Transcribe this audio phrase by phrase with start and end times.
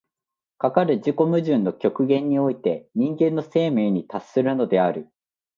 [0.57, 5.11] かかる自己矛盾の極限において人間の生命に達するのである。